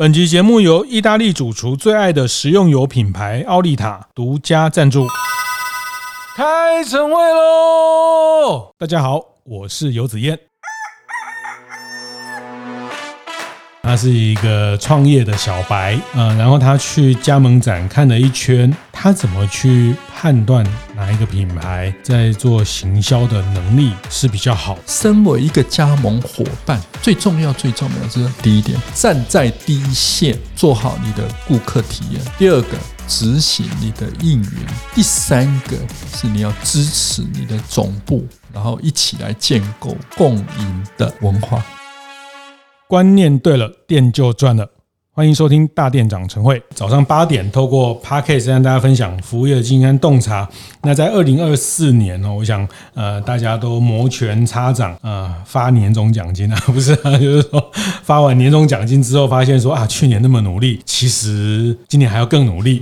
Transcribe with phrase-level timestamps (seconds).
[0.00, 5.06] 本集节目由意大利主厨最爱的食用油品牌奥利塔独家赞助。
[6.34, 8.72] 开晨会喽！
[8.78, 10.49] 大家好，我是游子彦。
[13.90, 20.64] 他是一个创业的小白，嗯，然后他去加盟展看了一圈，他怎么去判断
[20.94, 24.78] 哪一个品牌在做行销的能力是比较好？
[24.86, 34.52] 身为一个加盟伙伴，最重要、最重要的是第一点，站在第一线做好你的顾客体验；第二个，执行你的应援；
[34.94, 35.76] 第三个
[36.14, 41.60] 是你要支持你的总部，然后一起来建构共赢的文化。
[42.90, 44.68] 观念对了，店就赚了。
[45.12, 50.48] 欢迎收听大店长晨会，早上八点透过 Podcast 让大家分享服务业的经验洞察。
[50.82, 57.70] 那在二零二四年呢，我想呃大家都摩拳擦掌啊，发年终奖金啊， 不是啊，就是说
[58.04, 62.80] 发完年终奖金之后，发现说啊，去年那么努力，其实今年还要更努力。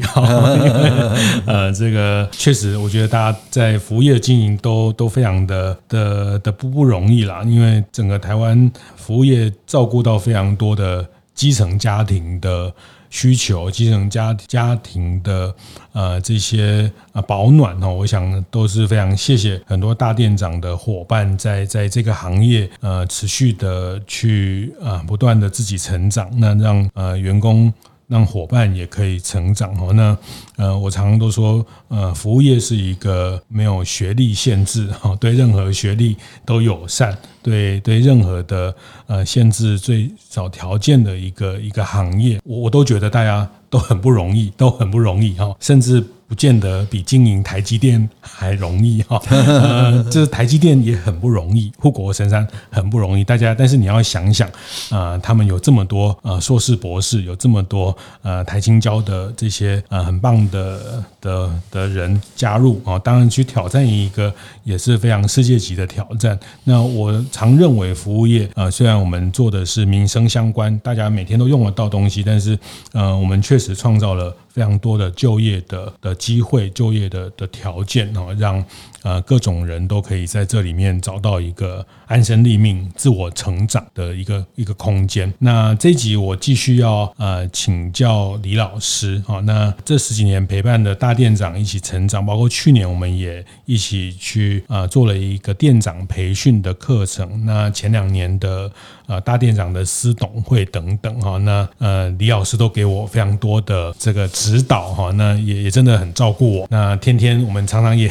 [1.47, 11.05] 呃，这个确实，我觉得大家在服务业的经营都都非常的的的不不容易啦，因为整个台湾服务业照顾到非常多的。
[11.39, 12.75] 基层家庭的
[13.11, 15.55] 需求，基层家家庭的
[15.93, 27.73] 呃这些啊保暖哦，我想都是非常谢谢很多大店长的伙伴在在这个行业呃持续的去啊不断的自己成长，那让呃员工。
[28.09, 29.93] 让伙伴也可以成长哦。
[29.93, 30.19] 那
[30.57, 38.75] 呃，我常常都说，呃，服务业是一个没有学历限制哈，对任何学历都友善，对对任何的
[39.07, 46.05] 呃限制最少条件的一个一个行业，我我都觉得大家都很不容易，都很不容易哈，甚至。
[46.29, 53.25] 不见得比经营台积电还容易哈， 呃，这台积电也很不容易，护国神山很不容易。
[53.25, 54.47] 大家，但是你要想想，
[54.91, 64.31] 啊，他们有这么多呃硕士博士，有这么多呃台青交的这些呃很棒的的的人加入啊，当然去挑战一个
[64.65, 66.39] 也是非常世界级的挑战。
[66.65, 72.59] 那我常认为服务业啊，虽然我们做的是民生相关，大家每天都用得到东西，但是
[72.93, 74.37] 呃，我们确实创造了。
[74.59, 78.63] 量多的就业的的机会，就业的的条件哦，让
[79.09, 85.33] 呃各种人都可以在这里面找到一个安身立命、自我成长的一个一个空间。
[85.39, 97.47] 那这集我继续要呃请教李老师啊，那这十几年陪伴的大店长一起成长，包括去年我们也一起去啊做了一个店长培训的课程。
[97.47, 98.71] 那前两年的
[99.07, 104.29] 呃大店长的私董会等等哈，那呃李老师都给我非常多的这个。
[104.29, 106.67] 指导哈，那也也真的很照顾我。
[106.71, 108.11] 那天天我们常常也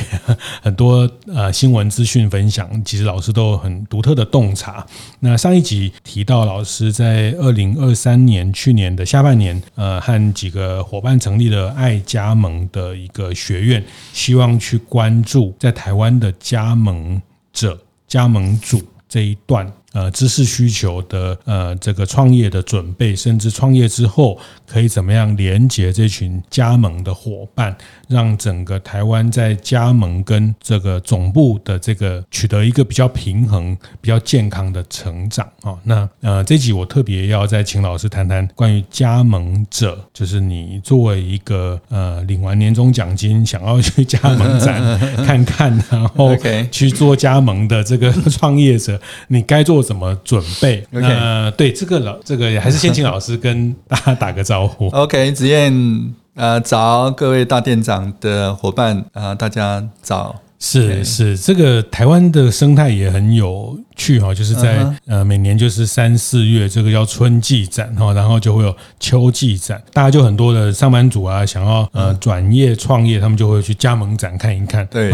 [0.61, 0.86] 很 多
[1.27, 4.85] 呃新闻资讯分享，其实老师都有很独特的洞察。
[5.19, 13.83] 那上一集提到老师在二零二三年去年的下半年，呃，和几个伙伴成立了爱加盟的一个学院，
[14.13, 17.21] 希望去关注在台湾的加盟
[17.53, 19.71] 者、加盟主这一段。
[19.93, 24.37] 呃，知识需求的呃，这个创业的准备，甚至创业之后
[24.67, 27.75] 可以怎么样连接这群加盟的伙伴，
[28.07, 35.73] 让整个台湾在加盟跟这个总部的这个取得一个比较平衡、比较健康的成长啊。
[35.83, 46.35] 那呃，这集我特别要再请老师谈谈关于加盟者，就是你作为一个呃领完年终奖金想要去加盟展 看看，然后
[46.69, 48.99] 去做加盟的这个创业者，
[49.29, 49.76] 你该做。
[49.81, 50.85] 怎么准备？
[50.91, 51.55] 呃，Okay.
[51.55, 54.87] 对这个老这个还是先请老师跟大家打个招呼。
[54.95, 60.35] OK，子燕，呃，早，各位大店长的伙伴，呃，大家早。
[60.59, 75.13] 是是，这个台湾的生态也很有趣哈，就是在呃每年就是三四月这个叫春季展哈，然后就会有秋季展，大家就很多的上班族啊，想要呃转业创业，他们就会去加盟展看一看，对，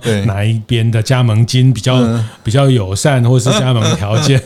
[0.00, 2.02] 对， 哪一边的加盟金比较
[2.42, 4.40] 比较友善，或是加盟条件，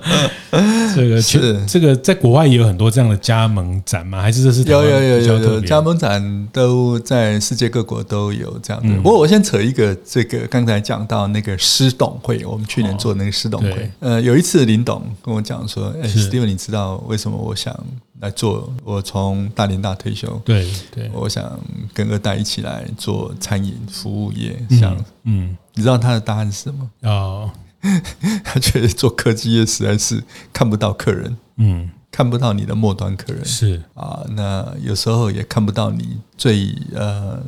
[0.96, 1.62] 这个是。
[1.66, 4.22] 这个在国外也有很多这样的加盟展吗？
[4.22, 8.96] 还是这是有有有有有加盟展都在世界各国都有这样的。
[9.02, 9.73] 不过我先扯一。
[9.74, 17.78] 个这个刚才讲到那个师董会，我们去年做那个师董会，呃，有一次林董跟我讲说：“哎，Steven，你知道为什么我想
[18.20, 18.72] 来做？
[18.82, 21.60] 我从大连大退休，对对，我想
[21.92, 24.56] 跟二代一起来做餐饮服务业。
[24.70, 26.90] 像嗯，你知道他的答案是什么？
[27.02, 27.50] 哦，
[28.42, 30.22] 他觉得做科技业实在是
[30.52, 37.42] 看不到客人，嗯，看不到你的末端客人，是啊，那有时候也看不到你最呃。”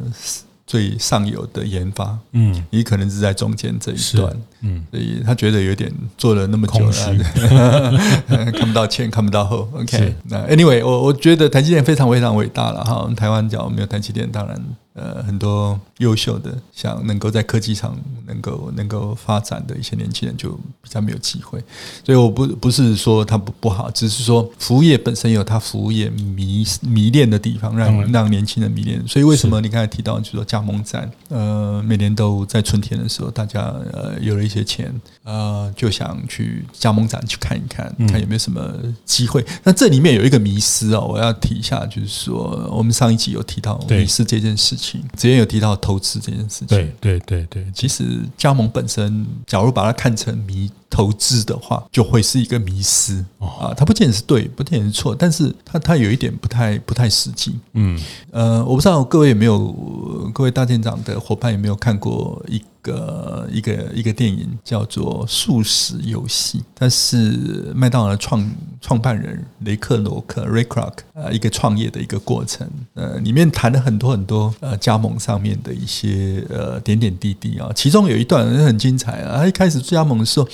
[0.66, 7.92] 最上游的研发，嗯，你可能是在中间这一段，嗯，所以他觉得有点做了那么久了，
[8.52, 9.68] 看不到前，看不到后。
[9.72, 13.08] OK，那 Anyway，我我觉得台积电非常非常伟大了哈。
[13.16, 14.60] 台湾讲没有台积电，当然。
[14.96, 17.94] 呃，很多优秀的，想能够在科技上
[18.26, 20.50] 能够能够发展的一些年轻人就
[20.81, 21.62] 比较没有机会，
[22.02, 29.06] 所以我不不是说他不不好，只是说服务业本身有他服务业迷迷恋的地方，让让年轻人迷恋。
[29.06, 33.60] 所以为什么你刚才提到，就是说加盟展，呃，每年都在春天的时候，大家
[33.92, 34.90] 呃有了一些钱，
[35.25, 39.44] 呃，就想去加盟展去看一看，看有没有什么机会。
[39.62, 44.86] 那这里面有一个迷失哦，我要提一下，就是说我们上一集有提到迷失这件事情。
[45.17, 53.25] 之前有提到投资这件事情，对对对对，其实加盟本身，假如把它看成迷投资的话，就会是一个迷思。
[53.38, 53.73] 啊。
[53.77, 57.59] 它不见得是对，不见得是错，但是它它有一点不太不太实际。
[57.73, 58.00] 嗯，
[58.31, 68.49] 呃，我不知道各位有没有，各位大店长的伙伴有没有看过一个一个一个电影叫做《素食游戏》，它是麦当劳创
[68.81, 72.69] 创办人雷克罗克 （Ray Kroc） 呃一个创业的一个过程。
[72.94, 79.38] 呃，里面谈了很多很多呃加盟上面的一些呃点点滴滴啊，其中有一段很精彩啊。
[79.38, 80.49] 他一开始加盟的时候。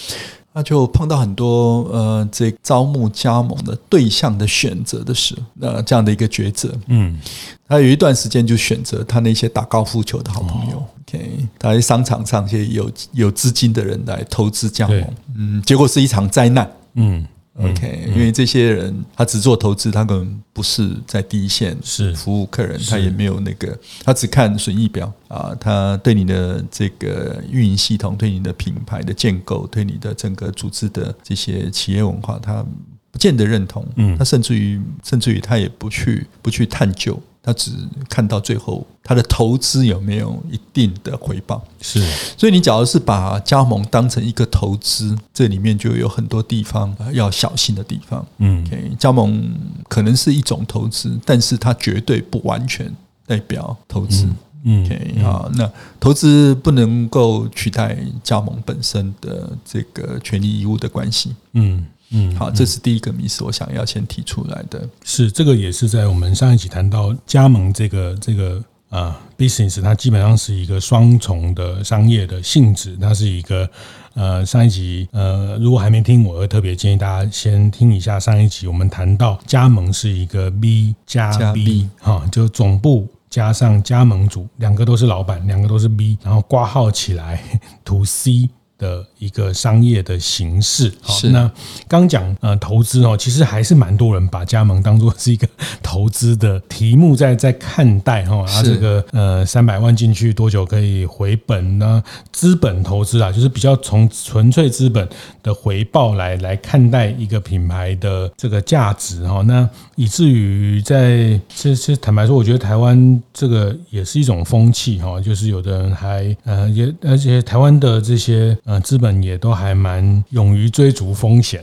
[0.54, 6.70] 他就碰到很多呃，这招募加盟的对象的选择的时候，呃，这样的一个抉择。
[6.88, 7.18] 嗯，
[7.66, 10.84] 他有一段时间就选择他那些打高尔夫球的好朋友。
[11.08, 15.04] OK，他在商场上一些有有资金的人来投资加盟。
[15.36, 16.70] 嗯，结果是一场灾难。
[16.94, 17.26] 嗯。
[17.54, 32.64] OK，因为这些人他只做投资，他可能不是在第一线是服务客人，他也没有那个，他只看损益表啊，他对你的这个运营系统、对你的品牌的建构、对你的整个组织的这些企业文化，他
[33.10, 33.86] 不见得认同。
[33.96, 37.20] 嗯，他甚至于甚至于他也不去不去探究。
[37.42, 37.72] 他只
[38.08, 41.60] 看到最后，他的投资有没有一定的回报？
[41.80, 42.00] 是，
[42.38, 48.24] 所以你假如是把加盟当成一个投资，这里面就有很多地方要小心的地方。
[48.38, 49.52] 嗯，OK，加盟
[49.88, 52.94] 可能是一种投资，但是它绝对不完全
[53.26, 54.28] 代表投资。
[54.62, 55.68] 嗯，OK，好，那
[55.98, 61.34] 投资不能够取代加盟本身的这个权利义务的关系。
[61.54, 61.84] 嗯。
[62.12, 64.88] 嗯，好，这是第一个迷思，我想要先提出来的。
[65.04, 72.96] 是这个，也是在我们上一集谈到加盟这个这个啊 business，它基本上是一个双重的商业的性质。
[73.00, 73.68] 它是一个
[74.14, 78.66] 呃，上一集呃，如果还没听，我会特别建议大家先听一下上一集。
[78.66, 87.42] 我们谈到加盟是一个 B 加 B 哈，就总部加上加盟组，两个都是老板，两个都是 B，然后挂号起来
[87.84, 88.50] to C。
[88.82, 91.48] 的一个商业的形式，是那
[91.86, 95.46] 刚讲呃投资哦，其实还是蛮多人把加盟当做是一个
[95.80, 102.02] 投资的题目在在看待哈， 啊这个呃三百万进去多久可以回本呢？
[102.32, 105.08] 资本投资啊，就是比较从纯粹资本
[105.44, 118.58] 的回报来来看待一个品牌的这个价值哈，那以至于在其实坦白说，我觉得台湾这个也是一种风气哈，就是有的人还呃也而且台湾的这些。
[118.64, 121.62] 呃，资本也都还蛮勇于追逐风险，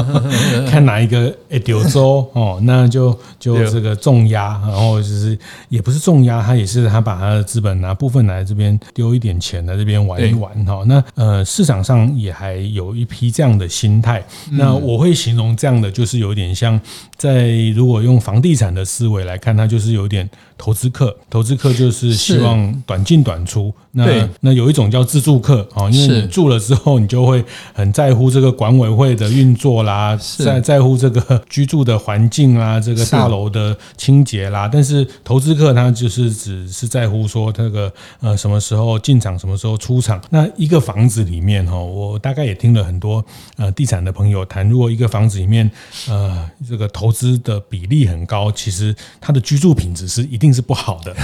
[0.68, 10.82] 看哪一个哎丢州哦，那就就这个重压，然后就是也不是重压，他也是他把他的资本拿部分来这边丢一点钱来这边玩一玩哈。
[10.86, 16.80] 那呃市场上也还有一批这样的心态，那我会形容这样的就是有点像
[17.16, 20.28] 在如果用房地产的思维来看，它就是有点。
[20.58, 23.74] 投资客，投资客就是希望短进短出。
[23.90, 24.06] 那
[24.38, 34.66] 那有一种叫自助客啊，因为你住了之后，你就会很在乎这个管委会的运作啦，在在乎这个 居住的环境啊，这个大楼的清洁啦。
[34.72, 40.18] 但是投资客他就是只是在乎说这个呃什么时候进场，什么时候出场。
[40.30, 43.22] 那一个房子里面哈，我大概也听了很多
[43.56, 45.68] 呃地产的朋友谈，如果一个房子里面
[46.08, 50.52] 呃这个投资的比例很高，其实它的居住品质是一定。
[50.52, 51.14] 是不好的，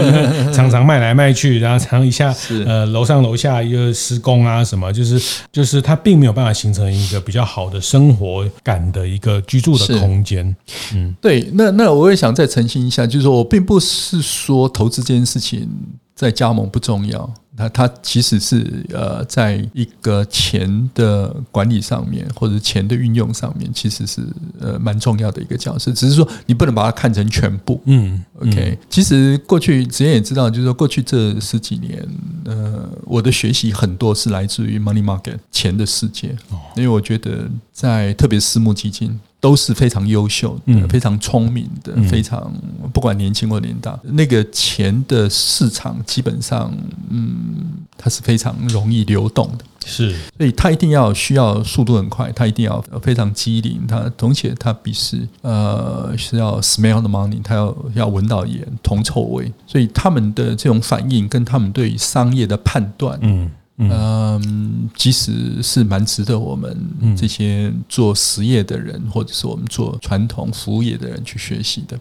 [0.50, 2.34] 常常卖来卖去，然后常一下
[2.64, 5.20] 呃楼上楼下一个施工啊什么，就是
[5.52, 10.54] 就是它并没有办法形成一个比较好的生活感的一个居住的空间。
[10.94, 15.68] 嗯，对，那那我也想再澄清一下，就是说我并不是说投资这件事情
[16.14, 17.34] 在加盟不重要。
[17.58, 24.22] 它它其实是呃，在一个钱的管理上面，或者钱的运用上面，其实是
[24.60, 25.90] 呃蛮重要的一个角色。
[25.90, 27.80] 只是说你不能把它看成全部。
[27.86, 28.78] 嗯，OK。
[28.88, 32.08] 其实过去之前也知道，就是说过去这十几年，
[32.44, 36.36] 呃，我的学习很多是来自于 Money Market 钱的世界。
[36.76, 39.18] 因为我觉得在特别私募基金。
[39.40, 42.52] 都是非常优秀非常聪明的、嗯、非常
[42.92, 46.72] 不管年轻或年大，那个钱的市场基本上，
[47.08, 49.64] 嗯，它是非常容易流动的。
[49.86, 63.50] 是，所以它一定要需要速度很快，它一定要非常机灵，它而且它必须呃是要 smell the money，它要要闻到盐铜臭味，所以他们的这种反应跟他们对商业的判断，嗯。
[63.78, 66.76] 嗯，其实是蛮值得我们
[67.16, 71.96] 这些做实业的人，或者是我们做传统服务业的人去学习的。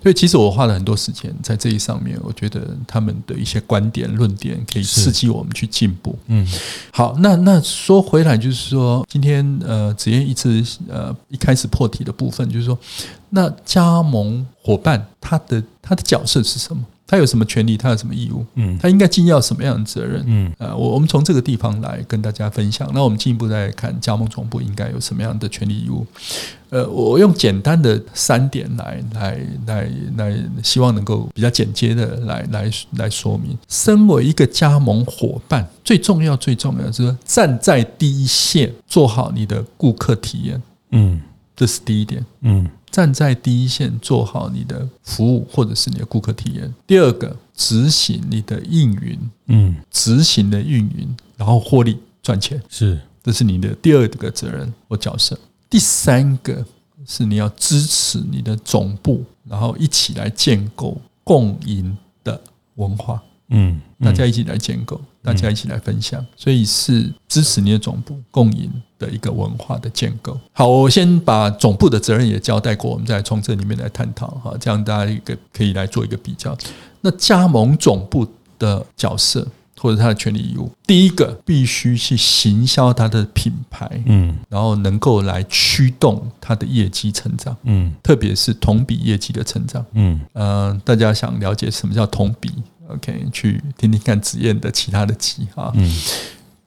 [0.00, 2.16] 所以，其实我花了很多时间在这一上面。
[2.22, 6.16] 我觉得他们的一些观点、论点可以刺激我们去进步。
[6.28, 6.46] 嗯，
[6.92, 12.78] 好，那那说回来，就是说，今天呃，子彦一直呃一开始破题的部分，就是说，
[13.30, 16.84] 那加盟伙伴他的他的角色是什么？
[17.06, 17.76] 他有什么权利？
[17.76, 18.44] 他有什么义务？
[18.54, 20.24] 嗯，他应该尽要什么样的责任？
[20.26, 22.90] 嗯，呃，我我们从这个地方来跟大家分享。
[22.92, 26.04] 那我们进一步再看加盟总部应该有什么样的权利义务？
[26.70, 33.56] 呃，我用简单的三点来来来来，希望能够比较简洁的来来来说明。
[33.68, 40.60] 身为一个加盟伙伴，最重要最重要的就是站在第一线，做好你的顾客体验。
[40.90, 41.20] 嗯，
[41.56, 42.24] 这是第一点。
[42.42, 42.68] 嗯。
[42.88, 46.72] 站在第一线做好你的服务或者是你的顾客体验。
[46.86, 55.38] 第二个，执行你的运营，嗯，执行的运营，然后获利赚钱，是，这是你的第二个责任或角色。
[55.68, 56.64] 第三个
[57.04, 61.94] 是你要支持你的总部，然后一起来建构共赢
[62.24, 62.40] 的
[62.76, 63.22] 文化。
[63.48, 70.38] 嗯，大家一起来建构，大家一起来分享，所以是支持你的总部共赢的一个文化的建构。
[70.52, 76.56] 好，我先把总部的责任也交代过，我们再从这里面来探讨哈，这样大家一个可以来做一个比较。
[77.00, 78.24] 那加盟总部
[78.56, 79.44] 的角色
[79.78, 92.50] 或者他的权利义务，第一个必须去行销他的品牌，嗯，然后能够来驱动他的业绩成长，嗯，特别是同比业绩的成长，嗯，呃，大家想了解什么叫同比
[92.88, 95.72] ？OK，去听听看紫燕的其他的集哈。
[95.74, 95.90] 嗯，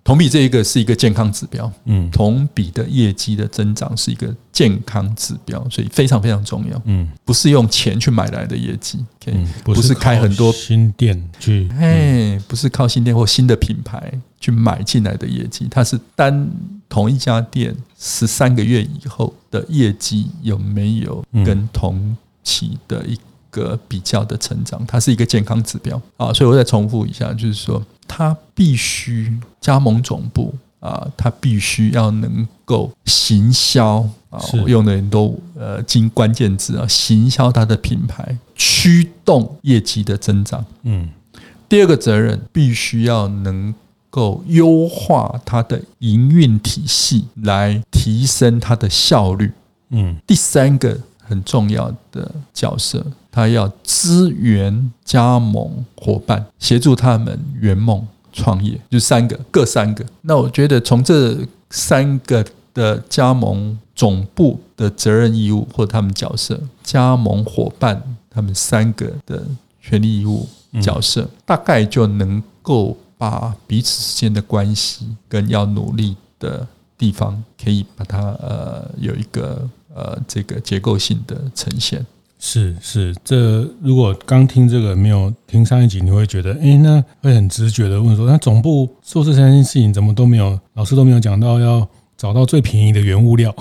[0.04, 1.72] 同比这一个是一个健康指标。
[1.86, 6.82] 嗯，同比的业绩的增长是一个健康指标，所以非常非常重要。
[6.86, 9.04] 嗯，不是用钱去买来的业绩。
[9.22, 16.50] OK，不是开很多新店去，哎，不是靠新店或新的品牌去买进来的业绩，它是单
[16.88, 23.16] 同一家店十三个月以后的业绩有没有跟同期的一
[23.60, 23.70] 个。
[23.70, 33.98] 个比较的成长，它是一个健康指标啊，所以我再重复一下，就是说，它必须加盟总部啊，它必须要能够行销
[34.30, 40.66] 啊，我用的人都呃经关键字啊，行销它的品牌，驱动业绩的增长。
[40.84, 41.10] 嗯，
[41.68, 43.75] 第二个责任必须要能
[44.10, 49.51] 够优化它的营运体系，来提升它的效率。
[49.89, 53.06] 嗯，第三个很重要的角色。
[53.32, 60.06] 他要支援加盟伙伴，协助他们圆梦创业，就三个，各三个。
[60.22, 61.38] 那我觉得从这
[61.70, 69.44] 三个的加盟总部的责任义务或他们角色，加盟伙伴他们三个的
[69.82, 70.48] 权利义务
[70.82, 76.66] 角色，大概就能够把彼此之间的关系跟要努力的
[76.98, 82.06] 地方，可以把它呃有一个呃这个结构性的呈现。
[82.41, 90.58] 是是，这如果刚听这个没有听上一集，你会觉得，哎，那会很直觉的问说，那总部做这三件事情怎么都没有？
[90.75, 91.86] 老师都没有讲到要
[92.17, 93.53] 找到最便宜的原物料，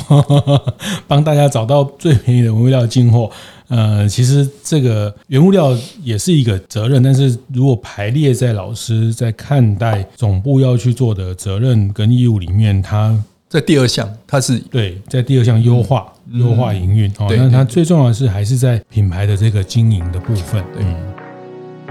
[1.09, 3.29] 帮大家找到最便宜的原物料进货。
[3.67, 13.21] 呃，其实这个原物料也是一个责任，但是如果排列在老师在看待总部要去做的责任跟义务里面，它。
[13.51, 20.97] 在第二项，它是对，在第二项优化优化营运哦，那它最重要的是还是在品牌的这个经营的部分，嗯。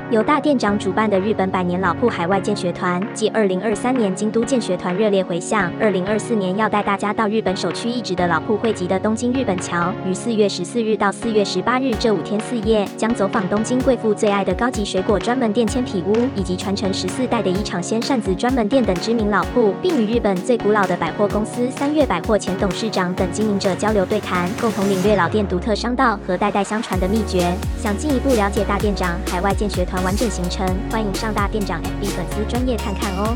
[0.09, 5.69] 由大店长主办的日本百年老铺海外建学团暨二零二三年京都建学团热烈回响。
[5.81, 27.53] 二零二四年要带大家到日本首屈一指的老铺汇集的东京日本桥，于四月十四日到四月十八日这五天四夜，将走访东京贵妇最爱的高级水果专门店千痞屋，以及传承十四代的一场鲜扇子专门店等知名老铺，并与日本最古老的百货公司三越百货前董事长等经营者交流对谈，共同领略老店独特商道和代代相传的秘诀。
[27.77, 33.35] 想进一步了解大店长海外建学团完整行程，欢迎上大店长 FB 粉丝专业看看哦。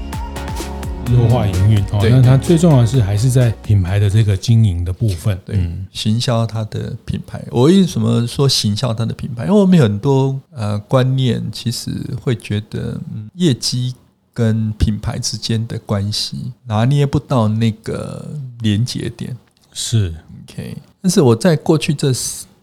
[1.11, 5.59] 优化营运哦，那它最重要的是还是在品牌的这个经营的部分，对，
[5.91, 7.43] 行销它的品牌。
[7.51, 9.43] 我为什么说行销它的品牌？
[9.45, 11.91] 因为我们很多呃观念，其实
[12.21, 12.97] 会觉得
[13.33, 13.93] 业绩
[14.33, 18.25] 跟品牌之间的关系拿捏不到那个
[18.61, 19.35] 连接点。
[19.73, 20.13] 是
[20.43, 22.13] OK，但是我在过去这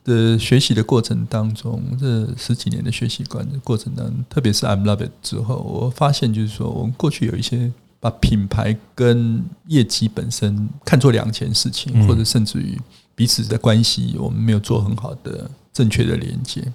[0.08, 12.76] 的学习的过程当中，这十几年的学习观的过程当中，特别是 I'm Love It 之后，我发现就是说，我们过去有一些把品牌跟业绩本身看作两件事情，或者甚至于
[13.14, 16.72] 彼此的关系，我们没有做很好的正确的连接。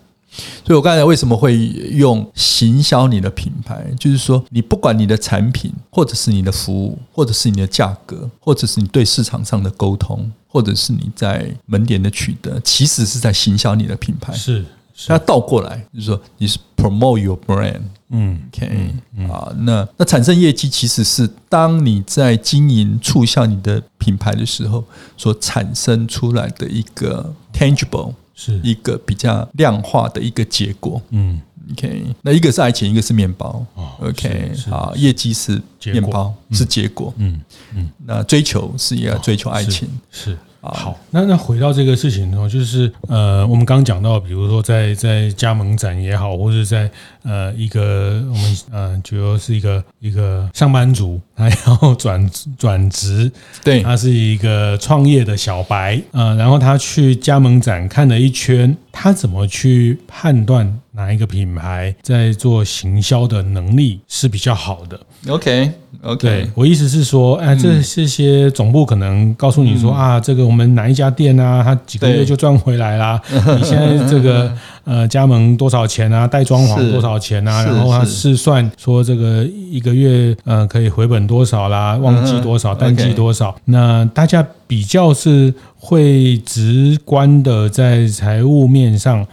[0.66, 3.86] 所以我刚才为什么会用行销你的品牌？
[4.00, 14.34] 就是说，你不管你的产品，或者是你的服务，或者是你的价格，或者是你对市场上的沟通，或者是你在门店的取得，其实是在行销你的品牌。
[14.34, 14.66] 是，
[15.08, 17.82] 它倒过来就是说，你是 promote your brand。
[18.10, 18.94] 嗯，OK，
[19.32, 24.84] 啊，那那产生业绩其实是当你在经营促销你的品牌的时候
[25.18, 28.13] 所产生出来的一个 tangible。
[28.36, 31.02] 是一个比较量化的一个结果。
[31.10, 33.66] 嗯，OK，那一个是爱情，一个是面包。
[34.00, 37.13] OK，好，业绩是面包，是结果。
[37.18, 37.42] 嗯
[37.74, 39.88] 嗯，那追求是也要追求爱情。
[40.12, 40.38] 是。
[40.72, 46.89] 好，那那回到这个事情呢，就是呃，我们刚刚讲到，比如说在在加盟展也好，或者在
[47.24, 53.29] 呃一个我们呃，主要是一个一个上班族，他要转转职，
[53.62, 65.72] 对，他是一个创业的小白，呃，然后他去加盟展看了一圈，他怎么去判断哪一个品牌在做行销的能力是比较好的？OK。
[66.02, 73.22] OK，对，我意思是说，哎，这这些总部可能告诉你说啊，这个我们哪一家店啊，他几个月就赚回来啦。
[73.30, 74.52] 你现在这个
[74.84, 76.28] 呃加盟多少钱啊？
[76.28, 77.64] 带装潢多少钱啊？
[77.64, 81.96] 然后他试算说这个一个月呃可以回本多少啦？
[81.96, 82.76] 旺季多少？
[82.76, 83.56] 淡季多少？
[83.66, 85.53] 那大家比较是。
[85.86, 89.27] 会直观的在财务面上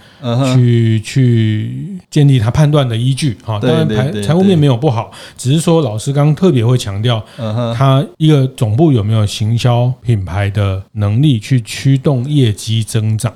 [0.52, 13.32] 去去建立他判断的依据哈，当然财财务面没有不好，只是说老师刚刚特别会强调，他一个总部有没有行销品牌的能力去驱动业绩增长，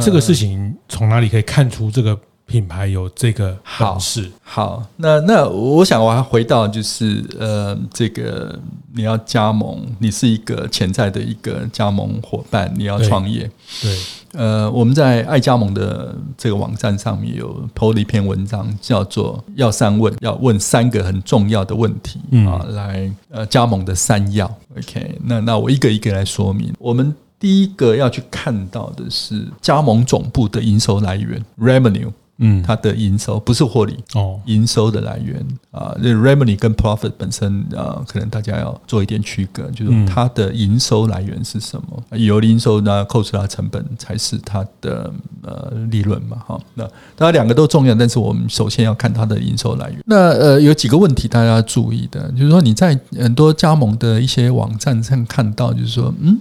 [0.00, 2.16] 这个事情从哪里可以看出这个？
[2.50, 8.58] 品牌有这个好事，好，那那我想我还回到就是呃，这个
[8.92, 13.48] 你要加盟，你是一个潜在的一个加盟伙伴，你要创业，
[13.80, 13.96] 对，
[14.32, 24.44] 呃，我们在爱加盟的这个网站上面有 PO 了一篇文章，叫做“要三问”，要问三个很重要的问题啊，来呃加盟的三要。
[24.76, 26.74] OK，那那我一个一个来说明。
[26.80, 32.10] 我们第一个要去看到的是加盟总部的营收来源 （revenue）。
[32.42, 42.02] 嗯，它的营收不是获利哦，营收的来源啊，这 revenue 跟 profit 本身啊，可能大家要做一点区隔，就是它的营收来源是什么？
[42.16, 46.58] 有营收呢，扣除它成本才是它的呃利润嘛，哈。
[46.74, 50.02] 那当然两个都重要，但是我们首先要看它的营收来源。
[50.06, 56.40] 那呃，有几个问题大家要注意的，就是说你在很多加盟的一些网站上看到，就是说，嗯，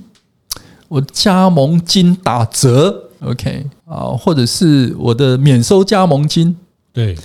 [0.88, 3.04] 我加盟金打折。
[3.22, 6.56] OK 啊，或者是我的免收加盟金，
[6.94, 7.18] 对，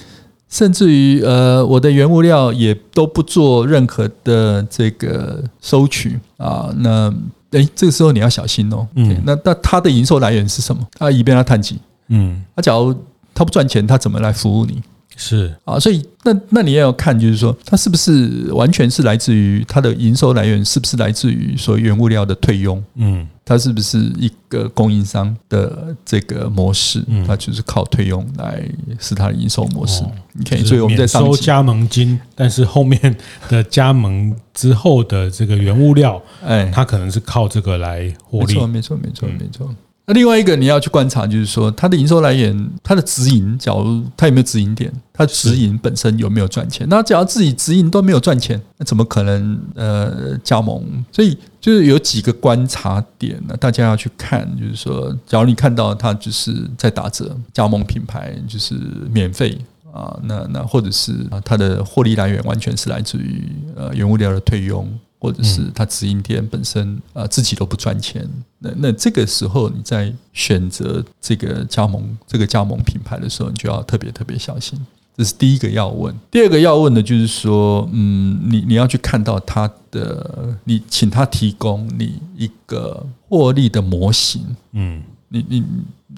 [0.48, 6.72] 甚至于呃，我的原物料也都不做任何的这个收取啊。
[6.78, 7.12] 那
[7.50, 8.86] 哎，这个时候你要小心哦。
[8.94, 10.82] 嗯，那那他的营收来源是什么？
[10.98, 11.78] 他以便他探及？
[12.08, 12.94] 嗯，他假如
[13.34, 14.82] 他不赚钱，他怎么来服务你？
[15.16, 22.82] 是啊，所以那那你也要看，就是说，它是不是完全是来自于它的营收来源，是不是来自于所谓原物料的退佣？
[22.96, 27.04] 嗯，它是不是一个供应商的这个模式？
[27.06, 28.62] 嗯，它就是靠退佣来
[28.98, 30.02] 是它的营收模式。
[30.40, 33.16] OK，所以我们在收加盟金，但是后面
[33.48, 38.54] 的加盟之后的这个原物料，哎，它可能是靠这个来获利。
[38.54, 39.74] 没错，没错，没错，没错。
[40.06, 46.86] 那另外一个你要去观察，就是说它的营收来源，它的直营，假如它有没有直营店，它直营本身有没有赚钱？
[46.90, 50.84] 那假如自己直营都没有赚钱，那怎么可能呃加盟？
[51.10, 58.74] 所以就是有几个观察点呢，大家要去看，就是说，假如你看到它就是在打折，加盟品牌就是
[59.10, 59.56] 免费
[59.90, 61.12] 啊，那那或者是
[61.42, 64.86] 它的获利来源完全是来自于呃原物料的退佣。
[65.24, 74.78] 或者是他直营店本身啊自己都不赚钱，那那这个时候你在选择这个加盟这个加盟品牌的时候，你就要特别特别小心。
[75.16, 76.14] 这是第一个要问。
[76.30, 85.64] 第二个要问的就是说，嗯，你你要去看到他的，你请他提供你一个获利的模型，嗯，你你。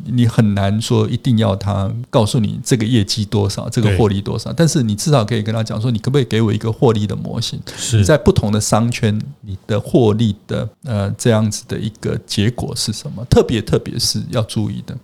[0.04, 7.60] 你很难说一定要他告诉你这个业绩多少，这个获利多少，但是你至少可以跟他讲说，你可不可以给我一个获利的模型？
[7.76, 13.24] 是在不同的商圈，你的获利的呃这样子的一个结果是什么？
[13.26, 14.96] 特别特别是要注意的，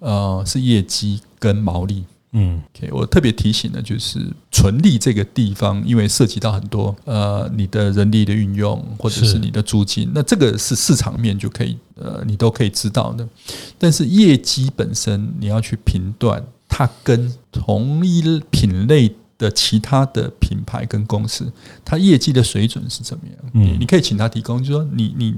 [0.00, 2.04] 呃，是业绩跟毛利。
[2.38, 4.20] 嗯，OK，我特别提醒的就是
[4.50, 13.26] 纯利这个地方，因为涉及到很多呃你的人力的运用或者是你的租金，那这个是市场面就可以呃你都可以知道的。
[13.78, 21.50] 但是业绩本身你要去评断，它跟同一品类的其他的品牌跟公司，
[21.86, 23.50] 它业绩的水准是怎么样？
[23.54, 25.34] 嗯，你可以请他提供，就是说你你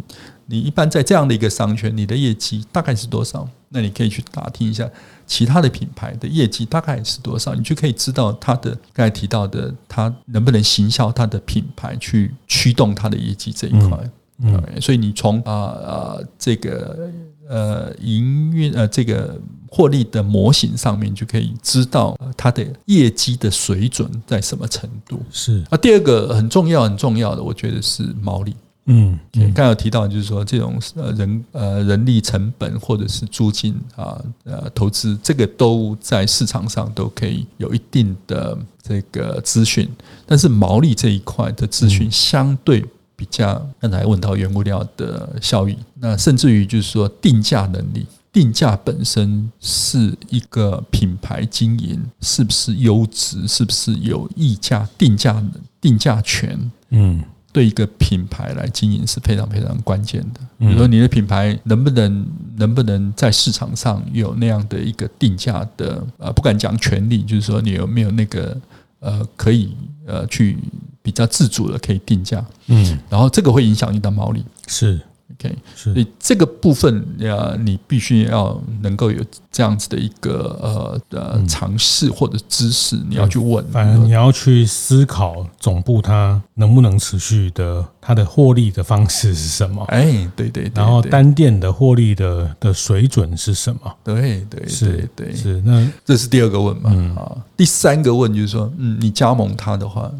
[0.46, 3.48] 你一般在这样的一个商圈，你的业绩大概是多少？
[3.68, 4.88] 那你可以去打听一下。
[5.28, 7.54] 其他的品牌的业绩大概是多少？
[7.54, 14.10] 你就可以知道它的刚才提到的，它能不能行销它的品牌去驱动它的业绩这一块。
[14.38, 17.10] 嗯，嗯，所以你从啊啊这个
[17.46, 19.38] 呃营运呃这个
[19.68, 25.20] 获利的模型上面就可以知道它的业绩的水准在什么程度。
[25.30, 28.56] 是啊，第二个很重要很重要的，我觉得是毛利。
[28.90, 29.18] 嗯，
[29.52, 39.86] 刚才有提到，就是说这种呃人呃人力成本或者是租金啊呃投资，这个都在市场上都可以有一定的这个资讯，
[40.24, 42.82] 但是毛利这一块的资讯相对
[43.14, 55.44] 比较，刚才问到原物料的效益，那甚至于就是说定价能力，定价本身是一个品牌经营是不是优质，是不是有溢价定价
[55.78, 56.70] 定价权？
[56.88, 57.22] 嗯。
[57.52, 60.40] 对一个品牌来经营是非常非常关键的。
[60.58, 68.56] 比如说，你的品牌能不能能不能在市场上有那样的一个定价的呃，不敢讲权利，就是说你有没有那个
[69.00, 69.74] 呃，可以
[70.06, 70.58] 呃去
[71.02, 72.44] 比较自主的可以定价。
[72.66, 74.44] 嗯，然后这个会影响你的毛利。
[74.66, 75.00] 是。
[75.40, 83.64] OK，所以这个部分呀，你必须要能够有这样子的一个呃呃尝试或者知识，你要去问。
[83.70, 89.84] 反正你要去思考总部它能不能持续的，它的获利的方式是什么？
[89.84, 90.72] 哎，对对，对。
[90.74, 93.94] 然后单店的获利的的水准是什么？
[94.02, 95.62] 对对，是，对是。
[95.64, 96.90] 那这是第二个问嘛？
[97.16, 100.10] 啊，第三个问就是说，嗯，你加盟它的话。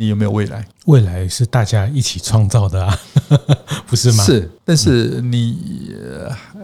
[0.00, 0.66] 你有没有未来？
[0.86, 2.98] 未来是大家一起创造的啊，
[3.86, 4.24] 不是吗？
[4.24, 5.94] 是，但是你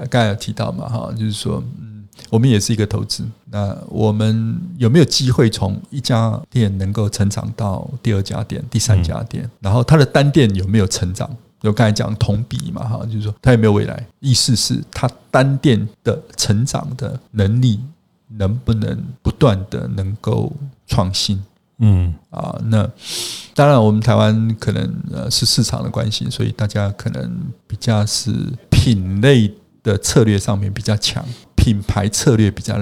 [0.09, 9.47] 刚才有提到嘛，哈，就是说，嗯，我们也是一个投资，那我们有没有机会从一家店能够成长到第二家店、第三家店？
[9.61, 11.29] 然后它的单店有没有成长？
[11.61, 14.03] 就刚才讲同比嘛，哈，就是说它有没有未来？
[14.21, 17.81] 意思是它单店的成长的能力
[18.29, 20.51] 能不能不断的能够
[20.87, 21.39] 创新？
[21.79, 22.89] 嗯啊，那
[23.55, 27.31] 当然，我们台湾可能呃是市场的关系，所以大家可能
[27.67, 28.33] 比较是
[28.71, 32.77] 品类的策略上面比较强，品牌策略比较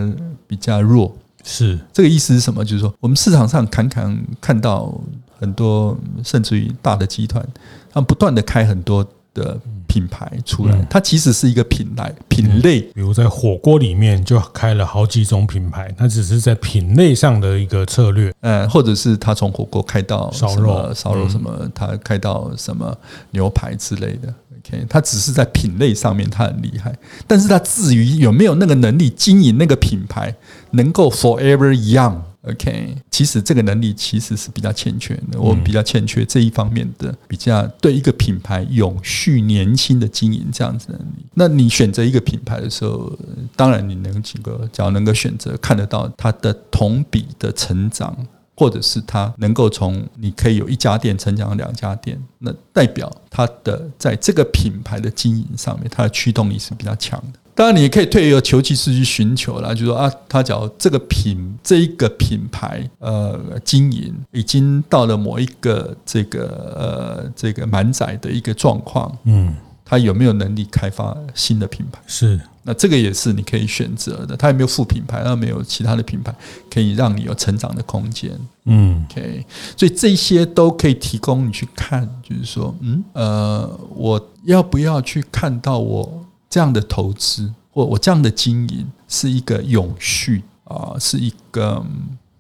[0.46, 1.12] 比较弱。
[1.42, 2.64] 是这个意思是什么？
[2.64, 4.98] 就是说，我们市场上常常看到
[5.38, 7.46] 很多，甚至于大的集团，
[7.92, 9.60] 他们不断的开很多的。
[9.86, 12.80] 品牌出来，它其实是一个品类品类。
[12.80, 18.34] 比如在火锅里面就开了好几种品牌，它只是在品类上的一个策略。
[18.40, 22.92] 嗯，或者是他从火锅开到烧肉、烧肉什么，他开到什么
[23.30, 24.34] 牛排之类的。
[24.58, 26.92] OK，他只是在品类上面他很厉害，
[27.28, 30.34] 但是他至于有没有那个能力经营那个品牌，
[30.72, 32.16] 能够 forever young。
[32.46, 41.24] OK，其实这个能力其实是比较欠缺的，我们比较欠缺这一方面的比较对一个品牌永续年轻的经营这样子的能力。
[41.32, 43.18] 那你选择一个品牌的时候，
[43.56, 48.14] 当然你能几个，只要能够选择看得到它的同比的成长，
[48.54, 57.38] 或者是它能够从你可以有一家店成长两家店，那代表它的在这个品牌的经营上面，它的驱动力是比较强的。
[57.56, 72.00] 当然，你也可以退而求其次去寻求啦，就是说啊，他假如这个品这一个品牌呃经营已经到了某一个这个呃这个满载的一个状况，嗯，他有没有能力开发新的品牌？
[72.08, 74.36] 是，那这个也是你可以选择的。
[74.36, 75.22] 他有没有副品牌？
[75.22, 76.34] 他没有其他的品牌
[76.68, 78.32] 可以让你有成长的空间？
[78.64, 86.20] 嗯，OK，所以这些都可以提供你去看，就是说，嗯呃，我要不要去看到我？
[86.54, 91.84] 这样的投资或我这样的经营是一个永续啊，是一个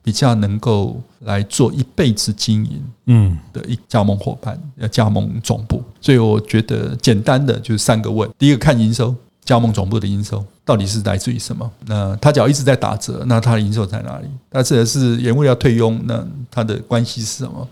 [0.04, 5.82] 比较能够来做一辈子经营嗯的一加盟伙伴，要加盟总部。
[6.00, 9.12] 所以我觉得简单的就是三个问：第一个看营收，
[9.44, 11.68] 加盟总部的营收到底是来自于什么？
[11.86, 14.28] 那他只要一直在打折，那他的营收在哪里？
[14.48, 17.68] 他指的是原物料退佣，那他的关系是什么？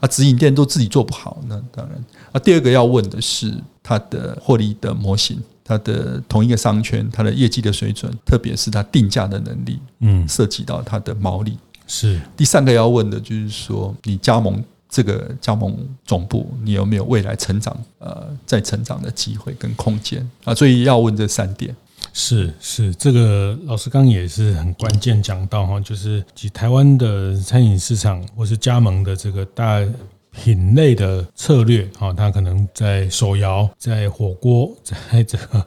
[0.00, 2.02] 啊，直营店都自己做不好，那当然。
[2.32, 3.52] 啊，第二个要问的是
[3.82, 5.38] 他的获利的模型。
[5.64, 11.58] 它的同一个商圈，它的业绩的水准，特别是它定价的能力，嗯，涉及到它的毛利。
[11.86, 20.54] 是第三个要问的，就是说你加盟这个加盟总部，你有没有未来成长呃再成长的机会跟空间啊？
[20.54, 21.74] 所以要问这三点。
[22.12, 29.80] 是是，这个老师刚也是很关键讲到哈，就是及台湾的餐饮市场或是加盟的这个大
[30.32, 35.66] 品类的策略啊，它可能在手摇、在火锅、在这个。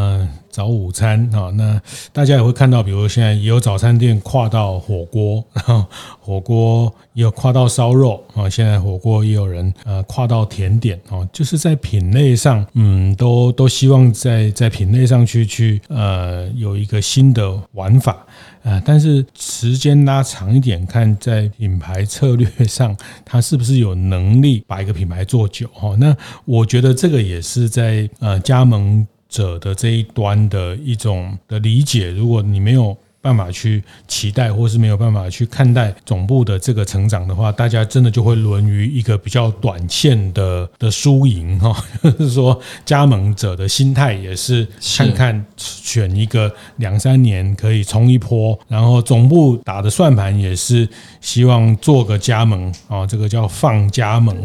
[0.00, 1.82] 嗯，早午餐啊，那
[2.12, 5.84] 大家也会看到，比如现在也有早餐店跨到火锅，然后
[6.20, 18.24] 火锅也有跨到烧肉啊，现在火锅也有人呃跨到甜点啊，就是在品类上，嗯，都都希望在在品类上去去呃有一个新的玩法
[18.62, 25.96] 啊，但是时间拉长一点看，在品牌策略上，它是不是有能力把一个品牌做久哈？
[25.98, 41.74] 那我觉得这个也是在呃加盟者的这一端的一种的理解，如果你没有办法去期待，或是没有办法去看待总部的这个成长的话，大家真的就会沦于一个比较短线的 的输赢 哈。
[42.00, 50.88] 就是说，加盟者的心态也是看看选一个两三年可以冲一波，然后总部打的算盘也是
[51.20, 54.36] 希望做个加盟啊，这个叫放加盟，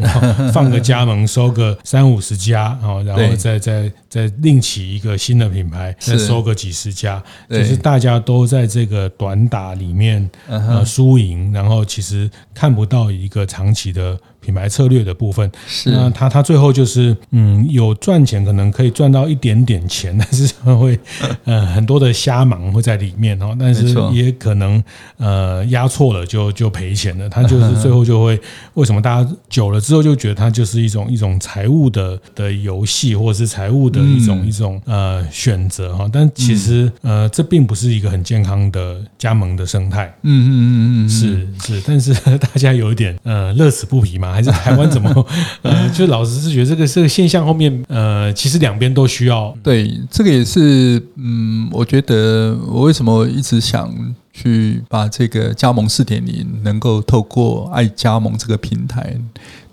[0.51, 8.67] 放个加盟收个三五十家啊，然后再再再另起一个新的品牌，再收个几十家，就是大家都在。
[8.73, 14.19] 这个短打里面，呃，输赢，然后其实看不到一个长期的。
[14.43, 20.99] 品牌策略的部分，是那他他最后就是嗯有赚钱，可能可以赚到一点点钱， 但是会
[21.45, 24.83] 呃很多的瞎忙会在里面哦，但是也可能
[25.17, 27.29] 呃压错了就就赔钱了。
[27.29, 28.39] 他就 是最后就会
[28.73, 36.09] 为什么大家久了之后就觉得它就是一种一种财务的的游戏，或者是财务的一种一种呃选择哈。
[36.11, 40.13] 但其实呃这并不是一个很健康的加盟的生态。
[40.23, 44.32] 嗯嗯嗯嗯，是是，但是 大家有一点呃乐此不疲嘛。
[44.33, 45.25] 还是台湾怎么？
[45.61, 49.55] 呃，就老师是觉得这个这个现象后面，呃，其实两边都需要。
[49.61, 53.93] 对，这个也是，嗯，我觉得我为什么一直想
[54.33, 59.15] 去把这个加盟四点零能够透过爱加盟这个平台，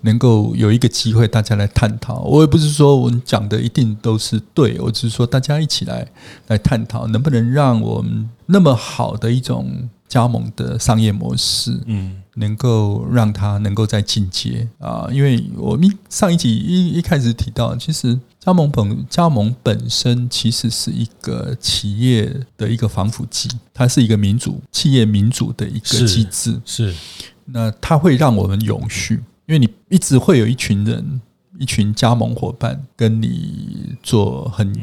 [0.01, 2.21] 能够有一个机会大家来探讨。
[2.21, 6.07] 我也不是说我们讲的一定都是对，我只是说大家一起来
[6.47, 12.17] 来探讨，能不能让我们那么好的一种加盟的商业模式，嗯。
[12.35, 26.95] 能够让它能够再进阶啊，因为我们上一集一一开始提到，其实加盟本加盟本身其实是一个企业的一个防腐剂，它是一个民主企业民主的一个机制，是，是
[27.43, 29.15] 那它会让我们永续，
[29.47, 31.19] 因为你一直会有一群人，
[31.59, 34.73] 一群加盟伙伴跟你做很。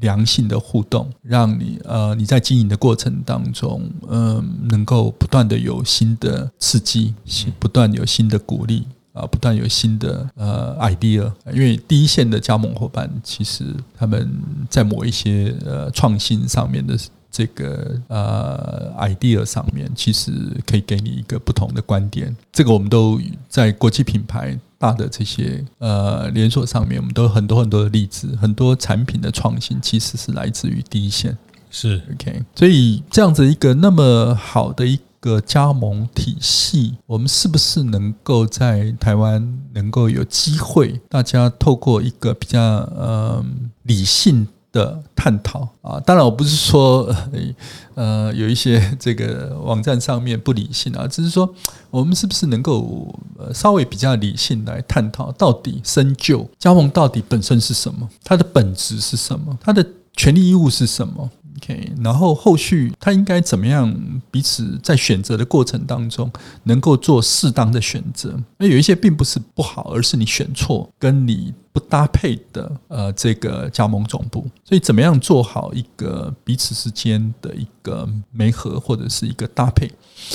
[0.00, 7.14] 良性的互动，让你呃你在经营的过程当中，嗯、呃，能够不断的有新的刺激，
[7.58, 11.32] 不断有新的鼓励啊、呃，不断有新的呃 idea。
[11.52, 13.64] 因为第一线的加盟伙伴，其实
[13.96, 14.30] 他们
[14.68, 16.98] 在某一些呃创新上面的
[17.36, 20.30] 这个呃 idea 上面，其实
[20.64, 22.34] 可以给你一个不同的观点。
[22.50, 24.58] 这个我们都在国际品牌。
[24.78, 31.34] 大的这些呃连锁上面，我们都有很多很多的例子，很多产品的创新其实是来自于第一线，
[31.70, 32.42] 是 OK。
[32.54, 43.42] 所以这样子一个那么好的一个加盟体系，我们是不是能够在台湾能够有机会，大家透过一个比较呃
[43.84, 44.46] 理性
[44.76, 45.66] 的探讨。
[45.80, 47.08] 啊，当然我不是说
[47.94, 51.52] 呃有一些这个网站上面不理性啊，只是说
[51.90, 53.14] 我们是不是能够
[53.54, 63.94] 稍微比较理性来探讨，到底深究加盟到底本身是什么，它的本质是什么，它的权利义务是什么？OK，然后后续他应该怎么样？
[64.30, 66.30] 彼此在选择的过程当中，
[66.64, 68.38] 能够做适当的选择。
[68.58, 74.46] 那有一些并不是不好，而是你选错，跟你不搭配的呃这个加盟总部。
[74.64, 79.90] 所以怎么样做好一个彼此之间的一个媒合或者是一个搭配？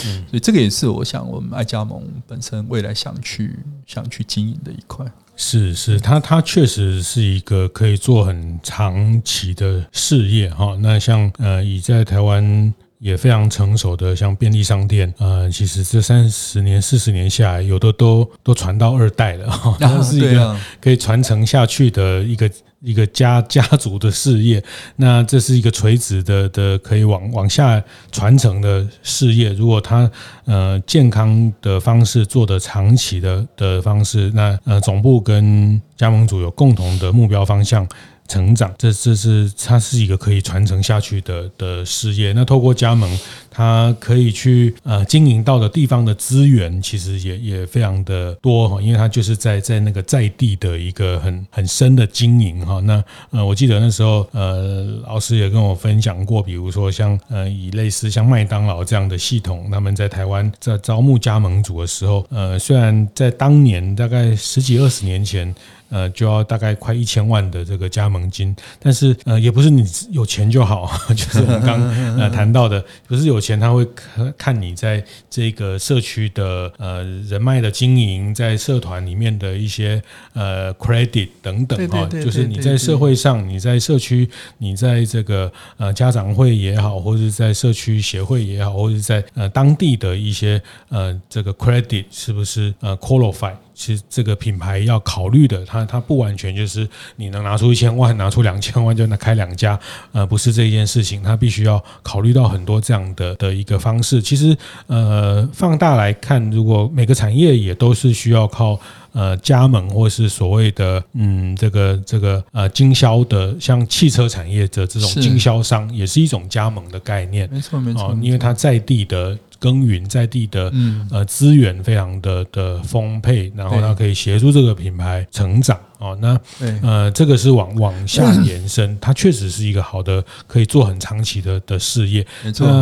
[0.05, 5.05] 嗯，所以这个也是我想我们爱加盟本身未来想去想去经营的一块。
[5.41, 10.77] 是是，它它确实是一个可以做很长期的事业哈。
[10.80, 19.75] 那像呃，以在台湾也非常成熟的像便利商店，呃，其实这三十年、四十年下来，有的都都传到二代了哈。
[19.82, 22.47] 它是一个可以传承下去的一个。
[22.84, 24.63] 一个家家族的事业，
[24.96, 29.54] 那这是一个垂直的的可以往往下传承的事业。
[29.54, 30.10] 如果他
[30.46, 37.88] 呃健康的方式做的长期的的方式，那呃总部跟加盟主有共同的目标方向
[38.28, 42.32] 成长，这这是它是一个可以传承下去的的事业。
[42.34, 43.20] 那透过加盟，
[43.51, 52.79] 他可以去呃经营到的地方的资源，其实也也非常的多哈，因为他就是在在那个在地的一个很很深的经营哈。
[52.79, 65.53] 那呃，我记得那时候呃，老师也跟我分享过，比如说像呃，以类似像麦当劳这样的系统，他们在台湾在招募加盟主的时候，呃，虽然在当年大概十几二十年前。
[65.93, 71.81] 呃，就要大概快一千万的这个加盟金，但是呃，也不是你有钱就好， 就是我们刚
[72.17, 80.01] 呃谈到的，不是有钱他会看看你在这个社区的呃人脉的经营，在社团里面的一些
[80.34, 93.54] 呃 credit 等等哈，就是你在社会上，你在社区，你在这个呃家长会也好，或者在社区协会也好，或者在呃当地的一些呃这个 credit 是不是呃 qualify？
[93.82, 99.80] 其实这个品牌要考虑的，它它不完全就是你能拿出一千万，拿出两千万就能开两家，
[100.12, 104.22] 呃，不是这一件事情，它必须要考虑到很多这样的的一个方式。
[104.22, 108.80] 其实，呃，放大来看，如果每个产业也都是需要靠
[109.13, 117.50] 呃加盟或是所谓的嗯这个这个呃经销的，像汽车产业的这种经销商，也是一种加盟的概念。
[117.52, 119.36] 没错没错，因为它在地的。
[119.62, 120.74] 耕耘在地的
[121.12, 126.17] 呃资源非常的的丰沛，然后它可以协助这个品牌成长哦。
[126.19, 126.36] 那
[126.82, 132.26] 呃这个是往往下延伸， 它确实是一个好的可以做很长期的的事业。
[132.43, 132.65] 没错。
[132.65, 132.74] 那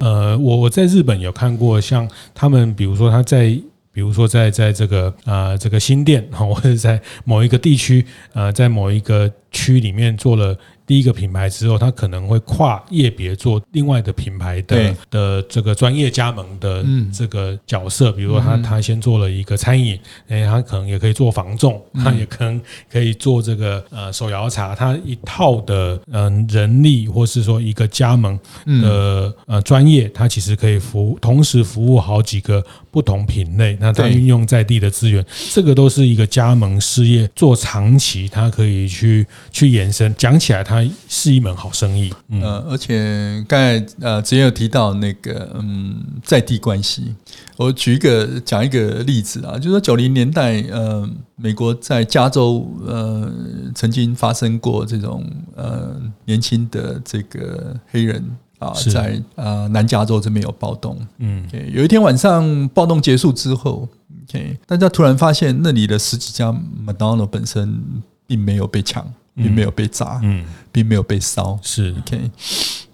[0.00, 3.56] 呃我我在日本有看过，像他们比如说他在
[3.92, 10.58] 比如说在在这个啊这个新店或者在某一个地区呃在某一个区里面做了。
[10.86, 40.14] 第一个品牌之后，他可能会跨业别做另外的品牌的的这个专业加盟的这个角色，比如说他他先做了一个餐饮，哎，他可能也可以做房重，他也可能可以做这个呃手摇茶，他一套的嗯人力或是说一个加盟的呃专业，他其实可以服同时服务好几个不同品类，那他运用在地的资源，这个都是一个加盟事业做长期，他可以去去延伸。
[40.16, 40.94] 讲起来，他。
[41.08, 47.14] 是一门好生意，嗯，呃，而且刚才呃之前有提到那个嗯在地关系，
[47.56, 53.32] 我举一个讲一个例子啊，就是说九零年代呃美国在加州呃
[53.74, 55.24] 曾经发生过这种
[55.56, 58.22] 呃年轻的这个黑人
[58.58, 63.88] 啊在呃南加州这边有暴动，嗯，有一天晚上暴动结束之后
[64.28, 67.82] ，OK，大家突然发现那里的十几家麦当劳本身
[68.26, 69.04] 并没有被抢。
[69.36, 71.94] 并没有被砸，嗯，并没有被烧，是。
[71.98, 72.30] OK，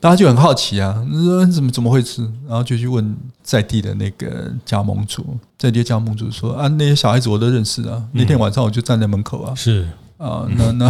[0.00, 2.22] 大家就很好奇啊，说怎么怎么回事？
[2.48, 9.88] 然后就去问在地的那个加盟主，在地的加盟主说啊，那些小孩子我都认识啊，那天晚上我就站在门口啊，是。
[10.22, 10.87] 啊，那那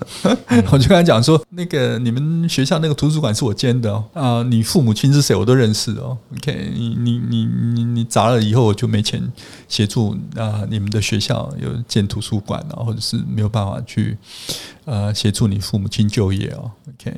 [0.72, 4.04] 我就跟他讲说，那个你们学校那个图书馆是我兼的哦。
[4.14, 6.16] 啊，你父母亲是谁，我都认识哦。
[6.38, 9.22] OK，你你你你你砸了以后，我就没钱
[9.68, 14.16] 协助啊，你们的学校有建图书馆啊，或者是没有办法去
[14.86, 16.70] 呃协助你父母亲就业哦。
[16.94, 17.14] OK，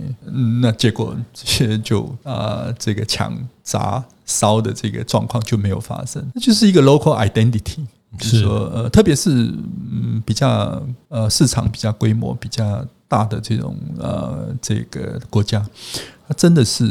[0.60, 7.86] 那结果这就啊这个抢砸烧的这个状况就没有发生，那就是一个 local identity。
[8.18, 9.30] 就是说，呃，特别是
[9.90, 15.64] 嗯，比较呃，市场比较规模比较大的这种呃，这个国家，
[16.28, 16.84] 它真的是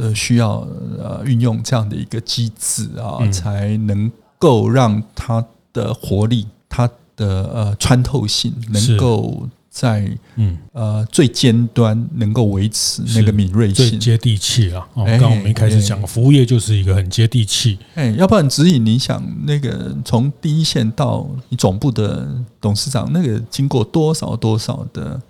[0.00, 0.66] 呃需要
[0.98, 9.48] 呃，运用这样的一个机制啊，才能够让它的活力、它的呃穿透性能够。
[9.74, 14.86] 在嗯呃最尖端能够维持那个敏锐性，最接地气啊！
[14.94, 17.76] 哦，刚刚我们一开始讲，服务业就是一个很接地气。
[17.96, 22.24] 哎，要不然指引你想那个从第一线到你总部的
[22.60, 25.20] 董事长，那个经过多少多少的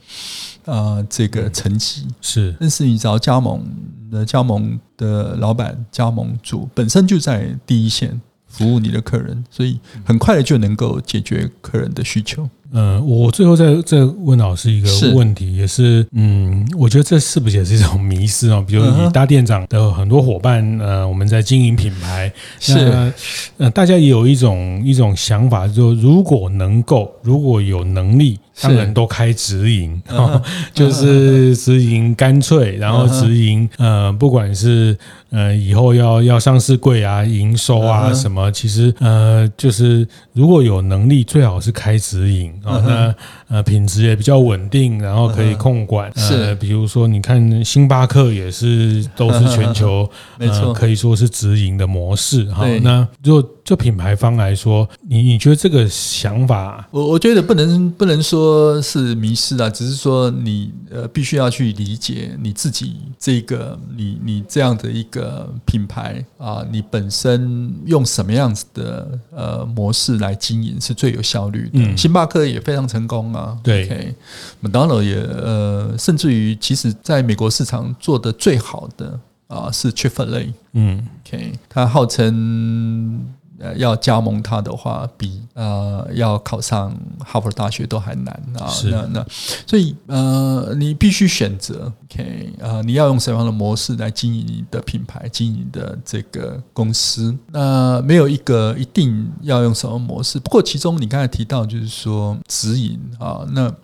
[0.67, 2.55] 啊这个层级是？
[2.61, 3.65] 但是你只要加盟
[4.11, 12.47] 的加盟的老板、加盟主本身就在第一线服务你的客人，所以很快的就能够解决客人的需求。
[12.75, 18.63] 嗯，我最后再再问老师一个问题，是也是嗯，我觉得这是不是也是一种迷失啊？
[18.67, 23.13] 比如你大店长的很多伙伴，呃，我们在经营品牌，是
[23.59, 28.39] 呃，大家也有一种一种想法，就如果能够，如果有能力。
[28.63, 30.01] 当然都开直营，
[30.73, 34.97] 就是直营干脆，然后直营，呃，不管是
[35.31, 42.83] 呃以后要要上市柜啊、营收啊什么，其实呃就是如果有能力，最好是开直营啊。
[42.85, 43.15] 那
[43.55, 46.11] 呃品质也比较稳定，然后可以控管。
[46.17, 52.67] 嗯、是、呃，比如说你看星巴克也是都是 全球没错、呃，可以说是直营的模式哈。
[52.83, 71.71] 那就就品牌方来说，你你觉得这个想法，我我觉得不能不能说是迷失啊，只是说你呃必须要去理解你自己这个你你这样的一个品牌啊，你本身用什么样子的呃模式来经营是最有效率的。
[71.75, 74.15] 嗯，星巴克也非常成功啊，对，OK，
[74.61, 79.19] 麦当劳也呃，甚至于其实在美国市场做的最好的
[79.49, 83.27] 啊是 Chick-fil-A，嗯，OK，它号称。
[83.65, 88.27] 呃，要加盟它的话，比呃要考上哈佛大学都还难
[88.59, 88.71] 啊。
[88.91, 89.27] 那那
[89.67, 97.35] 所以呃，你必须选择，OK 啊，你要用什么样的模式来经营你的品牌，经营的这个公司？
[97.51, 100.39] 那没有一个一定要用什么模式。
[100.39, 103.75] 不过其中你刚才提到就是说直营啊，那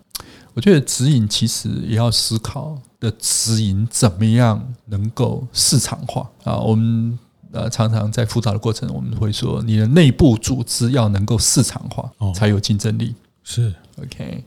[0.53, 7.17] 我觉得直营其实也要思考的直营怎么样能够市场化啊，我们。
[7.51, 13.13] 呃，常常在辅导的过程，我们会说，你的内部组织要能够市场化，才有竞争力。
[13.43, 14.43] 是 OK。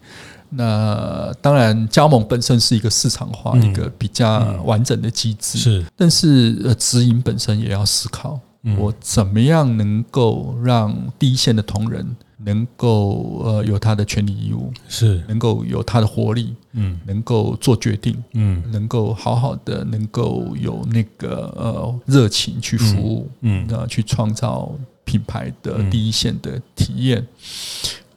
[0.50, 5.58] 那当然，加盟本身是一个市场化一个比较完整的机制。
[5.58, 8.38] 是，但是呃，直营本身也要思考，
[8.78, 12.16] 我怎么样能够让第一线的同仁。
[12.44, 15.22] 能够呃有他的权利义务，是。
[15.26, 24.70] 能够有他的活力，嗯，能够做决定，嗯，能够好好的，能够有那个呃热情去服务，嗯，啊，去创造
[25.04, 27.26] 品牌的第一线的体验，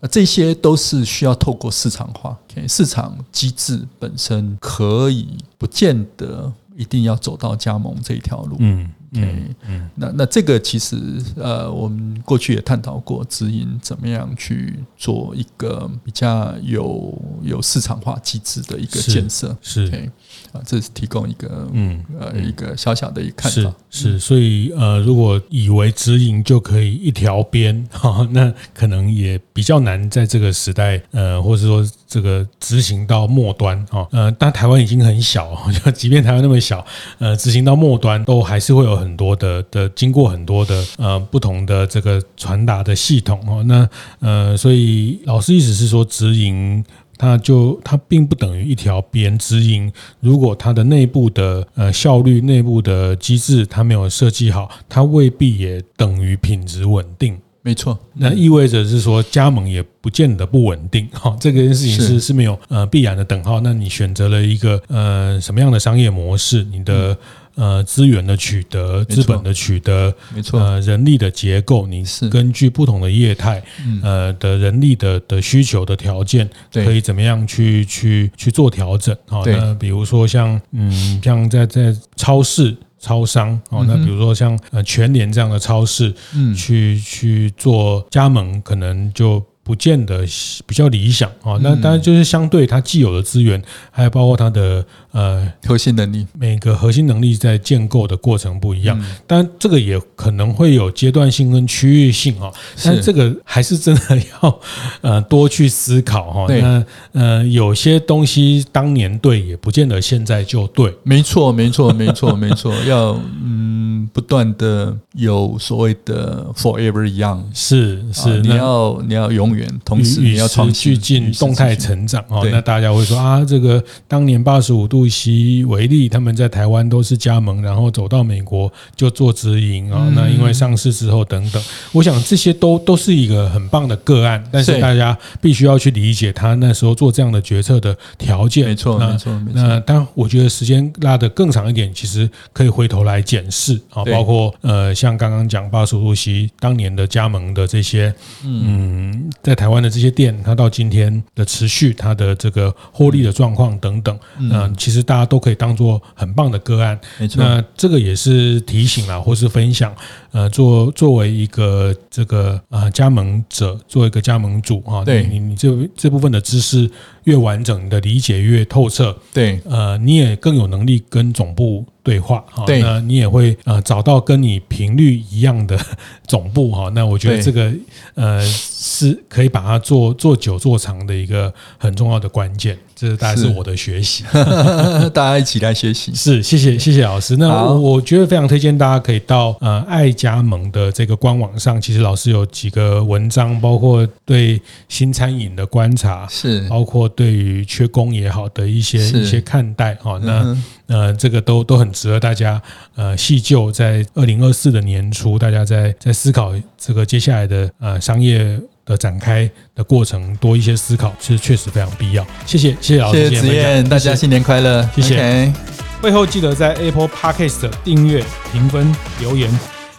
[0.01, 8.89] 啊，这些都是需要透过市场化，okay, 市场机制本身可以不见得一定要走到加盟这一条路，嗯。
[9.13, 10.97] 嗯嗯，那那这个其实
[11.37, 20.11] 呃，我们过去也探讨过，直营怎么样去做一个比较有有市场化机制的一个建设，是，是
[20.51, 36.85] 啊，这是提供一个嗯呃一个小小的一个看法，是，是，所以呃，如果以为直营就可以一条边 哈，那可能也比较难在这个时代呃，或者说这个执行到末端哈，呃，但台湾已经很小， 就即便台湾那么小，
[37.19, 38.97] 呃，执行到末端都还是会有。
[38.97, 43.87] 很多的的经过很多的呃不同的这个传达的系统哦，那
[44.19, 46.83] 呃，所以老师意思是说，直营
[47.17, 57.37] 它就它并不等于一条边，直营如果它的内部的呃效率、内部的机制它没有设计好，它未必也等于品质稳定。
[57.63, 63.59] 没错，那意味着是说加盟也不见得不稳定 哈，这个事情是是没有呃必然的等号。
[63.59, 66.63] 那你选择了一个呃什么样的商业模式？
[66.71, 67.17] 你的
[67.57, 72.29] 呃，资源的取得，资本的取得，没错，呃，人力的结构，你是。
[72.29, 73.61] 根据不同的业态，
[74.03, 79.17] 呃的人力的的需求的条件，可以怎么样去去去做调整？
[79.27, 89.43] 好，那比如说像嗯，像在在超市、超商，哦，那比如说像呃全联这样的超市，嗯，去去做加盟，可能就。
[89.67, 90.25] 不见得
[90.65, 93.61] 比较理想啊，那当然就是相对它既有的资源，
[93.91, 98.97] 还有包括它的呃核心能力，每个核心能力在建构的过程不一样，
[99.27, 102.49] 但这个也可能会有阶段性跟区域性啊，
[102.81, 104.59] 但这个还是真的要
[105.01, 106.45] 呃多去思考哈。
[106.47, 110.95] 那呃有些东西当年对，也不见得现在就对。
[111.03, 119.67] 没错，没错，没错，没错，要 嗯不断的有所谓的 forever young，是是，你要你要永远。
[119.83, 122.47] 同时也要与时俱进，动态成长哦。
[122.51, 130.11] 那大家会说啊，这个当年八十五度 C 为例，他们在台湾都是加盟，然后走到美国就做直营啊。
[130.15, 134.43] 那因为上市之后等等，我想这些都都是一个很棒的个案。
[134.51, 138.67] 但是大家必须要去理解他那时候做这样的决策的条件。
[138.67, 139.61] 没错，没错，没错。
[139.61, 149.29] 那当然，我觉得时间拉得更长一点，其实可以回头来检视啊，包括呃，像刚刚讲八十五度 C 当年的加盟的这些，嗯。
[149.47, 156.99] 在台湾的这些店，它到今天的持续，它的这个获利的状况等等，嗯，其实大家都可以当做很棒的个案。
[157.17, 159.95] 没错，那这个也是提醒啦，或是分享。
[160.33, 166.91] 呃，作作为一个这个呃加盟者，作为一个加盟主啊，对你你这这部分的知识
[167.27, 172.81] 越完整，你的理解越透彻，对，呃，你也更有能力跟总部对话哈，对。
[172.81, 175.77] 那你也会呃找到跟你频率一样的
[176.25, 177.69] 总部哈，那我觉得这个
[178.15, 184.23] 呃是可以把它做做久做长的一个很重要的关键，这是大概是我的学习，
[185.13, 196.65] 大家一起来学习，是谢谢谢谢老师，那我我觉得非常推荐大家可以到呃爱加盟的这个官网上，其实老师有几个文章，包括对新餐饮的观察，是。
[196.69, 200.43] 包括对于缺工也好的一些一些看待哈，那。
[200.43, 202.61] 嗯呃，这个都都很值得大家
[202.95, 212.25] 呃细究，在二零二四的年初，大家在在思考这个接下来的呃商业的展开的过程，多一些思考，其实确实非常必要。
[212.45, 215.53] 谢谢，谢谢老师，谢谢子燕，大家新年快乐，谢谢。
[216.01, 219.51] 会后记得在 Apple Podcast 订阅、评分、留言。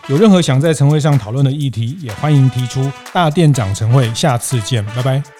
[0.07, 2.91] 有任何想在晨会上讨论的议题，也欢迎提出。
[3.13, 5.38] 大店长晨会，下次见，拜拜。